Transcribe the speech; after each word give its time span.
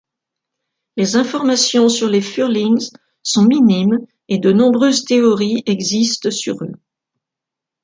Les 0.97 1.15
informations 1.15 1.87
sur 1.87 2.09
les 2.09 2.21
Furlings 2.21 2.89
sont 3.21 3.43
minimes 3.45 3.99
et 4.29 4.39
de 4.39 4.51
nombreuses 4.51 5.03
théories 5.03 5.61
existent 5.67 6.31
sur 6.31 6.55
eux. 6.63 6.73